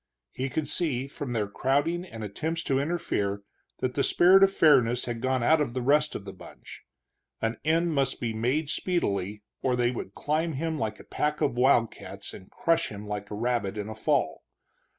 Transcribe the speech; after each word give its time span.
He 0.31 0.49
could 0.49 0.67
see, 0.67 1.05
from 1.07 1.33
their 1.33 1.47
crowding 1.47 2.05
and 2.05 2.23
attempts 2.23 2.63
to 2.63 2.79
interfere, 2.79 3.43
that 3.81 3.93
the 3.93 4.01
spirit 4.01 4.41
of 4.43 4.51
fairness 4.51 5.05
had 5.05 5.21
gone 5.21 5.43
out 5.43 5.61
of 5.61 5.75
the 5.75 5.81
rest 5.83 6.15
of 6.15 6.25
the 6.25 6.33
bunch. 6.33 6.81
An 7.39 7.57
end 7.63 7.93
must 7.93 8.19
be 8.19 8.33
made 8.33 8.67
speedily, 8.71 9.43
or 9.61 9.75
they 9.75 9.91
would 9.91 10.15
climb 10.15 10.53
him 10.53 10.79
like 10.79 10.99
a 10.99 11.03
pack 11.03 11.39
of 11.39 11.55
wildcats 11.55 12.33
and 12.33 12.49
crush 12.49 12.87
him 12.87 13.05
like 13.07 13.29
a 13.29 13.35
rabbit 13.35 13.77
in 13.77 13.89
a 13.89 13.95
fall. 13.95 14.41